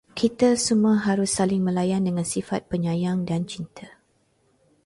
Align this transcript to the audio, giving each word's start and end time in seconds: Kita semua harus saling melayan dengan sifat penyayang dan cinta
Kita 0.19 0.49
semua 0.67 0.95
harus 1.07 1.29
saling 1.37 1.61
melayan 1.67 2.01
dengan 2.07 2.25
sifat 2.33 2.61
penyayang 2.71 3.19
dan 3.29 3.41
cinta 3.51 3.87